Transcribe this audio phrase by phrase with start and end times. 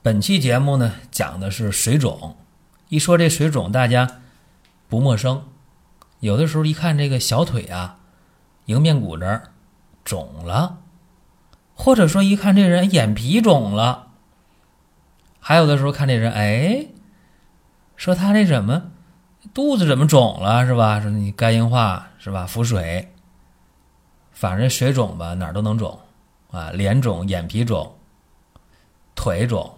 [0.00, 2.36] 本期节目呢，讲的是水肿。
[2.88, 4.20] 一说这水肿，大家
[4.88, 5.44] 不陌生。
[6.20, 7.98] 有的时候一看这个小腿啊，
[8.66, 9.50] 迎面骨这儿
[10.04, 10.78] 肿了，
[11.74, 14.12] 或者说一看这人眼皮肿了，
[15.40, 16.86] 还有的时候看这人，哎，
[17.96, 18.92] 说他这怎么
[19.52, 21.00] 肚子怎么肿了，是吧？
[21.00, 22.46] 说你肝硬化是吧？
[22.46, 23.12] 腹水，
[24.30, 25.98] 反正水肿吧，哪儿都能肿
[26.52, 27.96] 啊，脸肿、眼皮肿、
[29.16, 29.74] 腿肿。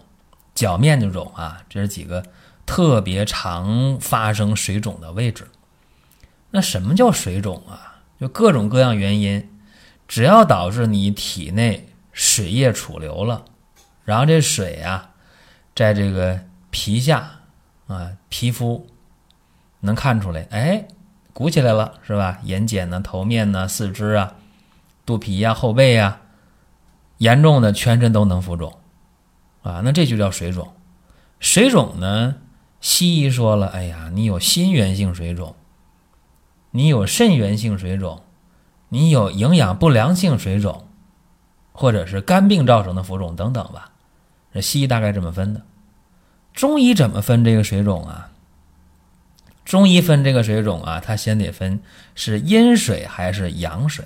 [0.53, 2.23] 脚面就肿啊，这是几个
[2.65, 5.47] 特别常发生水肿的位置。
[6.51, 8.01] 那什么叫水肿啊？
[8.19, 9.49] 就各种各样原因，
[10.07, 13.45] 只要导致你体内水液储留了，
[14.05, 15.11] 然后这水啊，
[15.75, 17.39] 在这个皮下
[17.87, 18.87] 啊，皮肤
[19.79, 20.85] 能看出来，哎，
[21.33, 22.39] 鼓起来了，是吧？
[22.43, 24.35] 眼睑呢、头面呢、四肢啊、
[25.05, 26.19] 肚皮呀、后背呀，
[27.17, 28.77] 严重的全身都能浮肿。
[29.63, 30.73] 啊，那这就叫水肿。
[31.39, 32.35] 水肿呢，
[32.79, 35.55] 西医说了，哎呀，你有心源性水肿，
[36.71, 38.23] 你有肾源性水肿，
[38.89, 40.87] 你有营养不良性水肿，
[41.71, 43.91] 或者是肝病造成的浮肿等等吧。
[44.53, 45.61] 这西医大概这么分的。
[46.53, 48.29] 中医怎么分这个水肿啊？
[49.63, 51.81] 中医分这个水肿啊，它先得分
[52.15, 54.05] 是阴水还是阳水。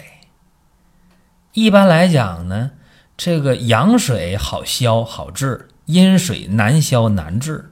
[1.53, 2.71] 一般来讲呢。
[3.17, 7.71] 这个阳水好消好治，阴水难消难治。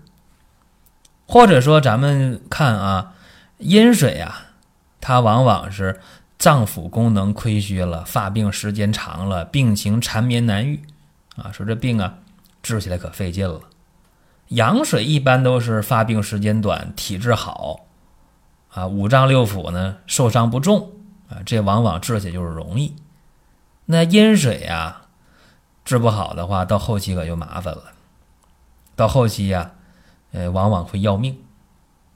[1.27, 3.13] 或者说，咱们看啊，
[3.57, 4.45] 阴水啊，
[5.01, 5.99] 它往往是
[6.37, 10.81] 脏腑功能亏虚了，发病时间长了，病情缠绵难愈
[11.35, 11.51] 啊。
[11.51, 12.13] 说这病啊，
[12.61, 13.59] 治起来可费劲了。
[14.49, 17.85] 阳水一般都是发病时间短，体质好
[18.69, 20.89] 啊，五脏六腑呢受伤不重
[21.27, 22.95] 啊，这往往治起来就是容易。
[23.85, 25.01] 那阴水啊。
[25.85, 27.83] 治不好的话，到后期可就麻烦了。
[28.95, 29.71] 到后期呀，
[30.31, 31.37] 呃，往往会要命。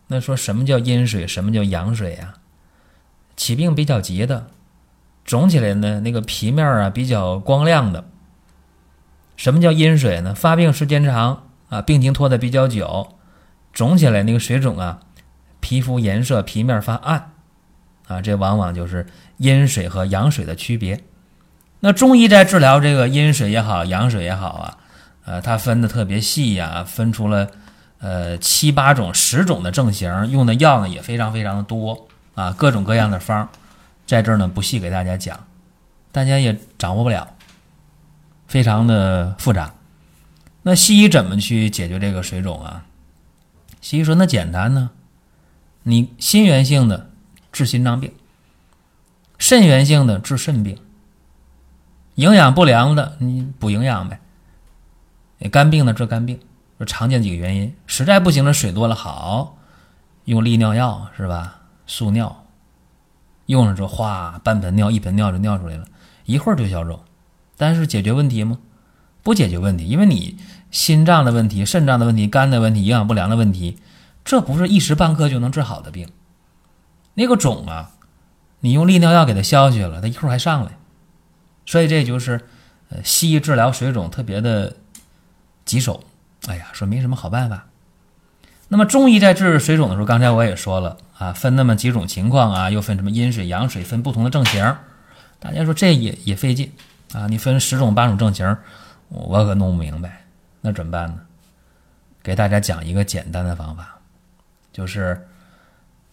[0.07, 2.35] 那说什么叫阴水，什么叫阳水呀？
[3.35, 4.47] 起病比较急的，
[5.25, 8.05] 肿起来呢，那个皮面啊比较光亮的。
[9.35, 10.33] 什么叫阴水呢？
[10.33, 13.15] 发病时间长啊，病情拖得比较久，
[13.73, 15.01] 肿起来那个水肿啊，
[15.59, 17.33] 皮肤颜色皮面发暗
[18.07, 19.05] 啊，这往往就是
[19.37, 21.03] 阴水和阳水的区别。
[21.79, 24.77] 那中医在治疗这个阴水也好，阳水也好啊，
[25.25, 27.47] 呃，它分的特别细呀，分出了
[27.99, 33.47] 呃七八种、十种的症型，用的药呢也非常非常的多啊，各种各样的方，
[34.07, 35.45] 在这儿呢不细给大家讲，
[36.11, 37.27] 大家也掌握不了，
[38.47, 39.71] 非常的复杂。
[40.63, 42.85] 那西医怎么去解决这个水肿啊？
[43.81, 44.89] 西医说那简单呢，
[45.83, 47.11] 你心源性的
[47.51, 48.11] 治心脏病，
[49.37, 50.75] 肾源性的治肾病。
[52.17, 54.19] 营养不良的，你补营养呗。
[55.51, 56.39] 肝病的治肝病，
[56.79, 57.75] 说常见几个原因。
[57.85, 59.57] 实在不行了，水多了好，
[60.25, 61.59] 用利尿药是吧？
[61.85, 62.43] 速尿，
[63.45, 65.85] 用了之后哗，半盆尿一盆尿就尿出来了，
[66.25, 66.99] 一会儿就消肿。
[67.55, 68.57] 但是解决问题吗？
[69.21, 70.39] 不解决问题，因为你
[70.71, 73.77] 心脏的问题、肾脏的问题、肝的问题、营养不良的问题，
[74.25, 76.09] 这不是一时半刻就能治好的病。
[77.13, 77.91] 那个肿啊，
[78.61, 80.71] 你用利尿药给它消下去了，它一会儿还上来。
[81.67, 82.41] 所以这就是，
[82.89, 84.75] 呃，西医治疗水肿特别的
[85.65, 86.03] 棘手。
[86.47, 87.67] 哎呀，说没什么好办法。
[88.69, 94.77] 那么中医在治水肿的时候，刚才我也说了啊，分那么几种情况啊，又分什么阴水、阳水，分不同的症型。
[95.39, 96.71] 大家说这也也费劲
[97.13, 98.57] 啊，你分十种八种症型，
[99.09, 100.25] 我可弄不明白。
[100.61, 101.19] 那怎么办呢？
[102.23, 103.99] 给大家讲一个简单的方法，
[104.71, 105.27] 就是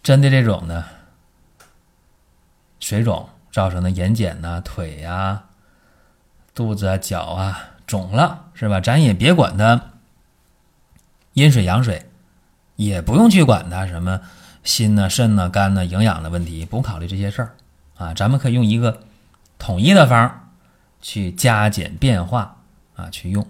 [0.02, 0.84] 针对这种呢
[2.80, 3.28] 水肿。
[3.54, 5.44] 造成的眼睑呐、腿呀、
[6.56, 7.56] 肚子啊、脚啊
[7.86, 8.80] 肿了，是吧？
[8.80, 9.80] 咱也别管它
[11.34, 12.10] 阴水阳水，
[12.74, 14.20] 也不用去管它什么
[14.64, 17.54] 心呐、肾呐、肝呐、营养的问题，不考虑这些事儿
[17.96, 18.12] 啊。
[18.12, 19.02] 咱们可以用一个
[19.56, 20.50] 统一的方
[21.00, 22.56] 去加减变化
[22.96, 23.46] 啊，去用。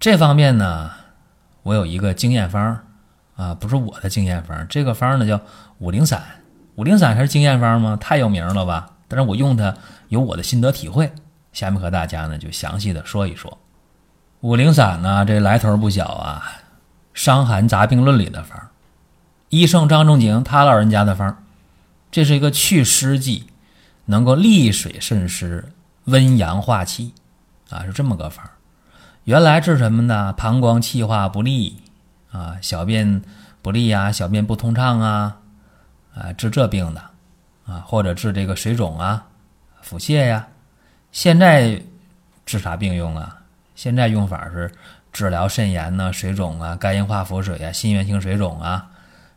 [0.00, 0.90] 这方面呢，
[1.62, 2.80] 我有一个经验方
[3.36, 5.40] 啊，不是我的经验方，这个方呢叫
[5.78, 6.20] 五苓散。
[6.78, 7.98] 五苓散还是经验方吗？
[8.00, 8.92] 太有名了吧！
[9.08, 9.74] 但是我用它
[10.10, 11.12] 有我的心得体会，
[11.52, 13.58] 下面和大家呢就详细的说一说。
[14.42, 16.40] 五苓散呢，这来头不小啊，
[17.12, 18.56] 《伤寒杂病论》里的方，
[19.48, 21.38] 医圣张仲景他老人家的方，
[22.12, 23.48] 这是一个祛湿剂，
[24.04, 25.72] 能够利水渗湿、
[26.04, 27.12] 温阳化气
[27.70, 28.48] 啊，是这么个方。
[29.24, 30.32] 原来治什么呢？
[30.32, 31.78] 膀胱气化不利
[32.30, 33.20] 啊，小便
[33.62, 35.38] 不利呀，小便不通畅啊，
[36.18, 37.00] 啊，治这病的
[37.66, 39.24] 啊，或者治这个水肿啊、
[39.82, 40.46] 腹泻呀。
[41.12, 41.80] 现在
[42.44, 43.38] 治啥病用啊？
[43.74, 44.70] 现在用法是
[45.12, 48.90] 治疗肾炎呢、水肿啊、肝硬化腹水啊、心源性水肿啊、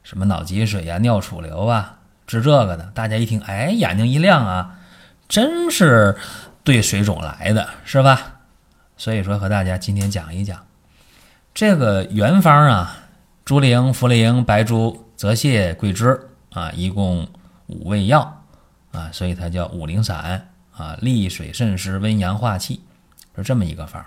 [0.03, 2.83] 什么脑积水呀、尿储留啊，治这个的。
[2.93, 4.79] 大家一听，哎，眼睛一亮啊，
[5.27, 6.17] 真是
[6.63, 8.39] 对水肿来的，是吧？
[8.97, 10.65] 所以说和大家今天讲一讲
[11.53, 12.97] 这个原方啊，
[13.45, 16.19] 猪苓、茯苓、白术、泽泻、桂枝
[16.51, 17.27] 啊，一共
[17.67, 18.43] 五味药
[18.91, 22.81] 啊，所以它叫五苓散啊，利水渗湿、温阳化气，
[23.35, 24.05] 是这么一个方。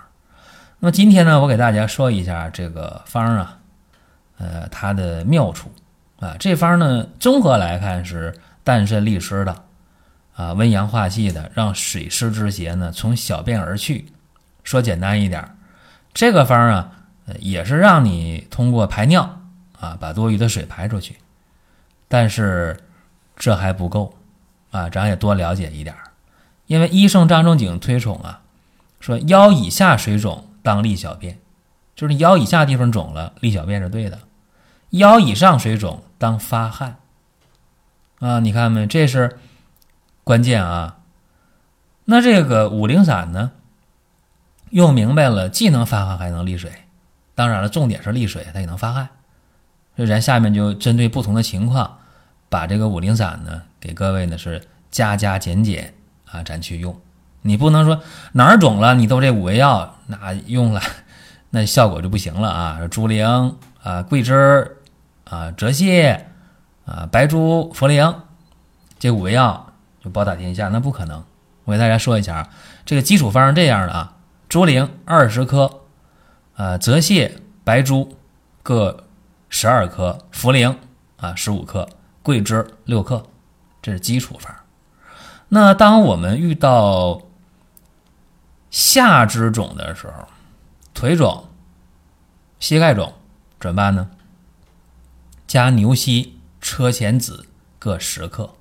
[0.79, 3.57] 那么今天呢，我给大家说一下这个方啊，
[4.37, 5.71] 呃，它的妙处
[6.19, 6.35] 啊。
[6.39, 9.63] 这方呢，综合来看是淡渗利湿的，
[10.35, 14.05] 啊，温阳化气的，让水湿之邪呢从小便而去。
[14.63, 15.47] 说简单一点，
[16.13, 16.91] 这个方啊，
[17.39, 19.41] 也是让你通过排尿
[19.79, 21.15] 啊，把多余的水排出去。
[22.07, 22.79] 但是
[23.35, 24.15] 这还不够
[24.71, 25.95] 啊，咱也多了解一点，
[26.67, 28.41] 因为医圣张仲景推崇啊，
[28.99, 30.49] 说腰以下水肿。
[30.65, 31.37] 当利小便，
[31.95, 34.17] 就是腰以下地方肿了，利小便是对的。
[34.89, 36.97] 腰以上水肿当发汗
[38.17, 38.87] 啊，你看没？
[38.87, 39.37] 这是
[40.23, 40.97] 关键啊。
[42.05, 43.51] 那这个五苓散呢，
[44.71, 46.71] 用明白了，既能发汗还能利水。
[47.35, 49.09] 当然了，重点是利水，它也能发汗。
[49.95, 51.97] 所以咱下面就针对不同的情况，
[52.49, 54.61] 把这个五苓散呢，给各位呢是
[54.91, 55.93] 加加减减
[56.29, 56.99] 啊，咱去用。
[57.41, 58.01] 你不能说
[58.33, 60.81] 哪儿肿了，你都这五味药那用了，
[61.51, 62.87] 那效果就不行了啊！
[62.89, 63.53] 猪苓
[63.83, 64.77] 啊、桂枝
[65.25, 66.19] 啊、泽泻
[66.85, 68.15] 啊、白术、茯苓
[68.97, 71.23] 这五味药就包打天下，那不可能。
[71.65, 72.49] 我给大家说一下啊，
[72.83, 74.15] 这个基础方是这样的啊：
[74.49, 75.81] 猪苓二十克，
[76.55, 77.31] 啊，泽泻、
[77.63, 78.17] 白术
[78.63, 79.04] 各
[79.49, 80.75] 十二克，茯苓
[81.17, 81.87] 啊十五克，
[82.21, 83.25] 桂枝六克，
[83.81, 84.53] 这是基础方。
[85.49, 87.21] 那当我们遇到
[88.71, 90.27] 下肢肿的时候，
[90.93, 91.45] 腿肿、
[92.59, 93.13] 膝盖肿
[93.59, 94.09] 怎么办呢？
[95.47, 97.45] 加牛膝、车前子
[97.77, 98.55] 各十克，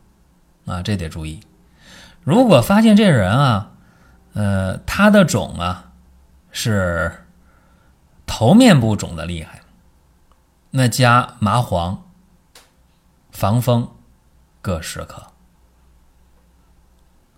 [0.66, 1.40] 啊，这得注意。
[2.22, 3.70] 如果发现这人啊，
[4.34, 5.92] 呃，他的肿啊
[6.50, 7.26] 是
[8.26, 9.53] 头面部肿的厉害，
[10.76, 12.02] 那加麻黄、
[13.30, 13.92] 防风
[14.60, 15.28] 各十克。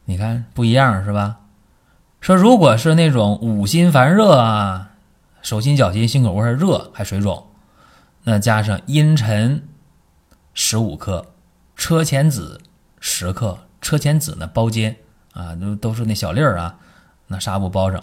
[0.07, 1.41] 你看不一样是吧？
[2.19, 4.93] 说，如果是那种五心烦热啊，
[5.43, 7.47] 手心脚心心口窝热还水肿，
[8.25, 9.69] 那加上茵陈
[10.55, 11.27] 十五克，
[11.77, 12.63] 车前子
[12.99, 14.97] 十克，车前子呢包煎
[15.35, 16.79] 啊，都都是那小粒儿啊，
[17.27, 18.03] 那纱布包上。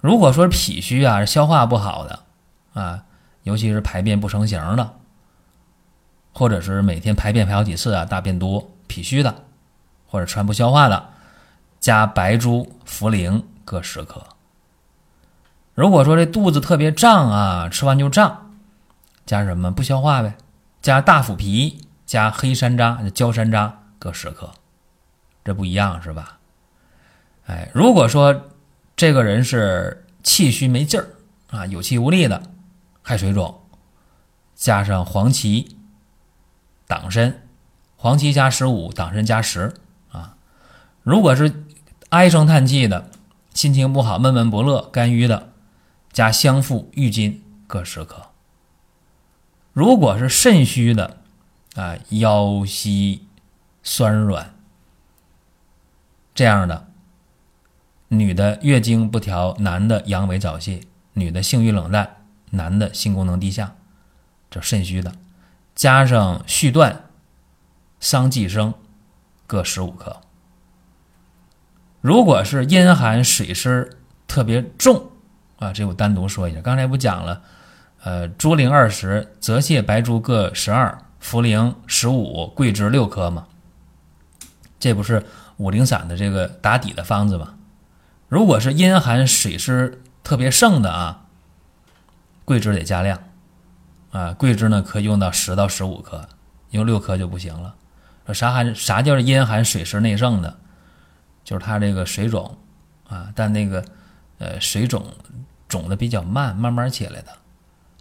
[0.00, 2.20] 如果说脾虚啊，消化不好的
[2.72, 3.04] 啊，
[3.42, 4.96] 尤其是排便不成形的，
[6.32, 9.44] 或者是每天排便排好几次啊，大便多，脾虚的，
[10.06, 11.08] 或者穿不消化的。
[11.80, 14.22] 加白术、茯苓各十克。
[15.74, 18.52] 如果说这肚子特别胀啊，吃完就胀，
[19.24, 20.36] 加什么不消化呗？
[20.82, 24.50] 加大腐皮，加黑山楂、焦山楂各十克，
[25.42, 26.38] 这不一样是吧？
[27.46, 28.48] 哎，如果说
[28.94, 31.06] 这个人是气虚没劲儿
[31.48, 32.42] 啊，有气无力的，
[33.02, 33.60] 害水肿，
[34.54, 35.76] 加上黄芪、
[36.86, 37.42] 党参，
[37.96, 39.74] 黄芪加十五，党参加十
[40.10, 40.36] 啊。
[41.02, 41.64] 如果是
[42.10, 43.10] 唉声叹气的，
[43.54, 45.52] 心情不好，闷闷不乐，肝郁的，
[46.12, 48.26] 加香附、郁金各十克。
[49.72, 51.18] 如果是肾虚的，
[51.74, 53.26] 啊，腰膝
[53.82, 54.54] 酸软
[56.34, 56.88] 这样的，
[58.08, 60.80] 女的月经不调，男的阳痿早泄，
[61.14, 62.19] 女的性欲冷淡，
[62.50, 63.74] 男的性功能低下，
[64.50, 65.12] 这肾虚的，
[65.74, 67.04] 加上续断、
[68.00, 68.74] 桑寄生
[69.46, 70.20] 各十五克。
[72.00, 75.10] 如果是阴寒水湿特别重
[75.58, 76.60] 啊，这我单独说一下。
[76.60, 77.42] 刚才不讲了，
[78.02, 83.46] 呃，猪苓二十，泽泻、白术各十二，茯苓十五，桂枝六克吗？
[84.78, 85.26] 这不是
[85.58, 87.54] 五苓散的这个打底的方子吗？
[88.28, 91.19] 如果是阴寒水湿特别盛的啊，
[92.50, 93.16] 桂枝得加量
[94.10, 96.28] 啊，桂枝呢可以用到十到十五克，
[96.70, 97.76] 用六克就不行了。
[98.26, 100.56] 说啥寒啥叫阴寒水湿内盛的？
[101.44, 102.58] 就是他这个水肿，
[103.08, 103.84] 啊，但那个，
[104.38, 105.06] 呃，水肿
[105.68, 107.30] 肿的比较慢，慢慢起来的，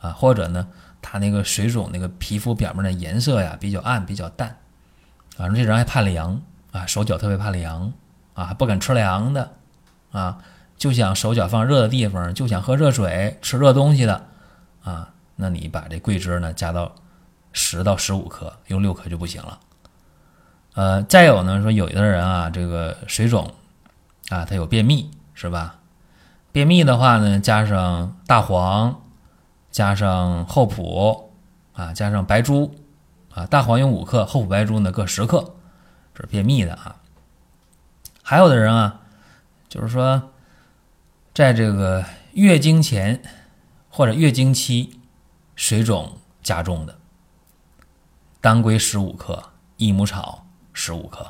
[0.01, 0.67] 啊，或者呢，
[0.99, 4.57] 他那个水肿那个皮肤表面的颜色呀比较暗，比较淡，
[5.37, 6.41] 反正这人还怕凉
[6.71, 7.93] 啊，手脚特别怕凉
[8.33, 9.51] 啊，还不敢吃凉的
[10.11, 10.39] 啊，
[10.75, 14.25] 就想手脚放热的地方，就想喝热水、吃热东西的
[14.89, 16.95] 啊，那你把这桂枝呢加到
[17.53, 19.59] 十到十五克，用六克就不行了。
[20.73, 23.53] 呃，再有呢，说有的人啊，这个水肿
[24.29, 25.75] 啊，他有便秘，是吧？
[26.51, 28.99] 便秘的话呢，加上大黄，
[29.69, 31.31] 加上厚朴
[31.73, 32.73] 啊，加上白术
[33.31, 35.53] 啊，大黄用五克，厚朴白术呢各十克，
[36.15, 36.95] 这是便秘的啊。
[38.23, 39.01] 还有的人啊，
[39.67, 40.31] 就是说，
[41.33, 42.03] 在这个
[42.33, 43.21] 月经前
[43.89, 44.99] 或者月经期
[45.55, 46.97] 水肿加重的，
[48.39, 51.27] 当归十五克，益母草十五克，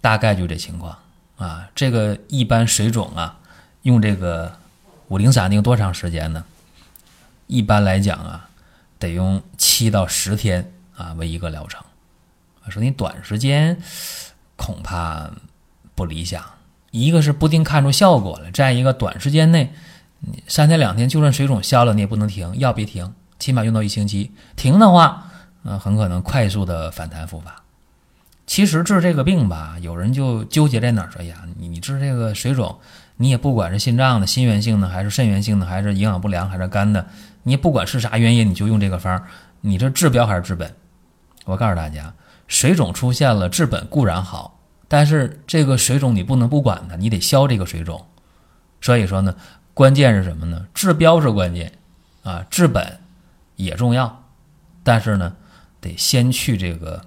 [0.00, 0.96] 大概就这情况。
[1.36, 3.40] 啊，这个一般水肿啊，
[3.82, 4.56] 用这个
[5.08, 6.44] 五苓散定多长时间呢？
[7.48, 8.48] 一般来讲啊，
[9.00, 11.82] 得用七到十天啊为一个疗程。
[12.68, 13.76] 说你短时间
[14.56, 15.28] 恐怕
[15.94, 16.42] 不理想，
[16.92, 19.74] 一个是不定看出效果了，再一个短时间内，
[20.46, 24.30] 三天两天就算水肿消了，你也不能停，药别停，起码用到一星期。
[24.56, 25.30] 停的话，
[25.64, 27.62] 呃，很可能快速的反弹复发。
[28.46, 32.78] 其实治这个病吧，有人就纠结在哪儿说呀，你你治这个水肿，
[33.16, 37.06] 你也不管是心脏的心源性的，还是肾源性的，还是营养不良，还是肝的，
[37.44, 39.22] 你也不管是啥原因，你就用这个方，
[39.62, 40.74] 你这治标还是治本？
[41.46, 42.12] 我告诉大家，
[42.46, 48.04] 水肿出现了，治本固然好，但是这个水肿你不能不管它，你得消这个水肿。
[48.82, 49.34] 所以说呢，
[49.74, 50.66] 关键是什么呢？
[50.72, 51.70] 治标是关键
[52.22, 52.98] 啊，治本
[53.56, 54.24] 也重要，
[54.82, 55.36] 但是呢，
[55.80, 57.04] 得先去这个。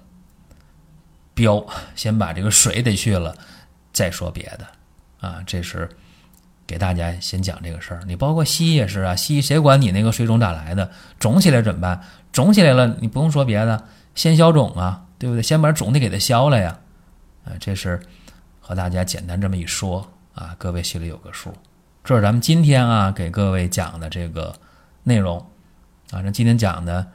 [1.34, 3.32] 标先把这个水得去了，
[3.92, 4.66] 再说别的，
[5.20, 5.88] 啊，这是
[6.66, 8.02] 给大家先讲这个事儿。
[8.08, 10.90] 你包括西医也是啊，西医谁管你那个水肿咋来的？
[11.20, 12.02] 肿起来怎么办？
[12.32, 13.84] 肿起来了，你不用说别的，
[14.16, 15.40] 先消肿啊，对不对？
[15.40, 16.76] 先把肿的给它消了呀，
[17.44, 18.02] 啊，这是
[18.60, 21.54] 和大家简单这么一说啊，各位心里有个数。
[22.08, 24.54] 这是咱们今天啊给各位讲的这个
[25.02, 25.44] 内容
[26.10, 27.06] 啊，那今天讲的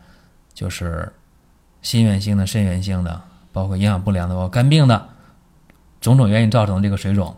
[0.54, 1.12] 就是
[1.82, 3.20] 心源性的、肾源性的。
[3.52, 5.10] 包括营养不良的，包括肝病的，
[6.00, 7.36] 种种原因造成的这个水肿，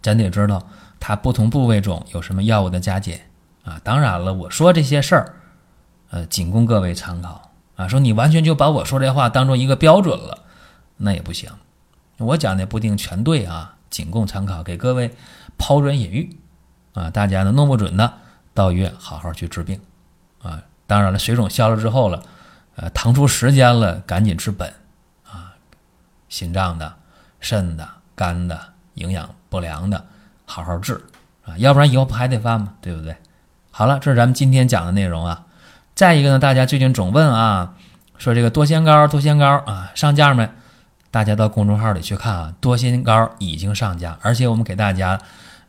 [0.00, 0.64] 咱得知道
[1.00, 3.20] 它不同部位肿有什么药物的加减
[3.64, 3.80] 啊。
[3.82, 5.34] 当然了，我说这些事儿，
[6.10, 7.88] 呃，仅供各位参考啊。
[7.88, 10.44] 说你完全就把我说这话当做一个标准了，
[10.98, 11.50] 那也不行。
[12.18, 15.12] 我讲的不一定全对啊，仅供参考，给各位
[15.58, 16.38] 抛砖引玉
[16.94, 17.10] 啊。
[17.10, 18.14] 大家呢弄不准的，
[18.54, 19.78] 到医院好好去治病
[20.40, 20.62] 啊。
[20.86, 22.22] 当然了，水肿消了之后了，
[22.76, 24.72] 呃，腾出时间了，赶紧治本。
[25.24, 25.52] 啊
[26.28, 26.94] 心脏的、
[27.40, 28.58] 肾的、肝的、
[28.94, 30.04] 营养不良的，
[30.44, 31.00] 好好治
[31.44, 32.74] 啊，要不然以后不还得犯吗？
[32.82, 33.16] 对不对？
[33.70, 35.46] 好了，这是咱们今天讲的内容啊。
[35.94, 37.74] 再一个呢，大家最近总问啊，
[38.18, 40.48] 说这个多仙膏、多仙膏啊上架没？
[41.10, 45.18] 大家到公众号里去看啊，多仙膏已经上架，而且我们给大家，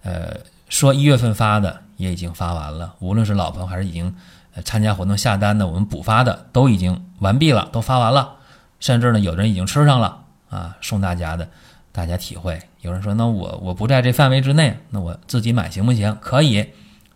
[0.04, 0.38] 呃，
[0.70, 4.16] 说一月份发的也已经发完了，无论是老朋友还是已经
[4.64, 8.36] 参加活动下单的，我们补发的都已经完毕了，都发完了，
[8.80, 10.24] 甚至呢，有的人已经吃上了。
[10.50, 11.48] 啊，送大家的，
[11.92, 12.60] 大家体会。
[12.82, 16.18] 有人说，那我我不在这范围之内，那我自己买行不行？
[16.20, 16.66] 可以，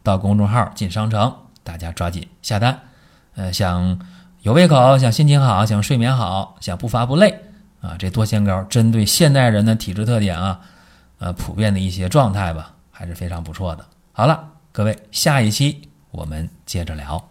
[0.04, 2.80] 到公众号进商城，大家抓紧下单。
[3.34, 4.00] 呃，想
[4.44, 7.40] 有胃口，想心情好，想睡眠好，想不乏不累
[7.82, 10.60] 啊，这多仙膏针对现代人的体质特点啊，
[11.24, 13.86] 呃，普遍的一些状态吧，还是非常不错的。
[14.12, 17.30] 好了，各位，下一期我们接着聊。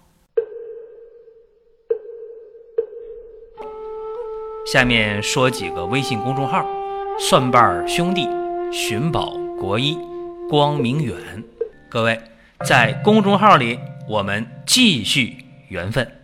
[4.65, 6.67] 下面说几个微信公众号：
[7.19, 8.27] 蒜瓣兄弟、
[8.73, 9.99] 寻宝国医、
[10.49, 11.45] 光明远。
[11.91, 12.19] 各位
[12.65, 16.22] 在公众号里，我们继续缘分。